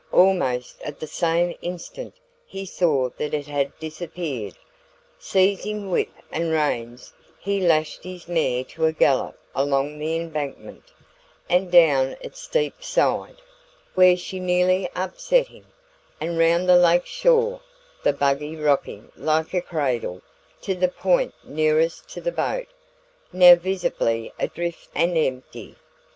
[0.11, 2.15] Almost at the same instant
[2.47, 4.55] he saw that it had disappeared.
[5.19, 10.85] Seizing whip and reins, he lashed his mare to a gallop along the embankment
[11.51, 13.35] and down its steep side,
[13.93, 15.67] where she nearly upset him,
[16.19, 17.61] and round the lake shore
[18.01, 20.23] the buggy rocking like a cradle
[20.63, 22.65] to the point nearest to the boat,
[23.31, 25.75] now visibly adrift and empty.